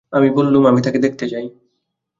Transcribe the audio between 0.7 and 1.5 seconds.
আমি তাকে দেখতে চাই।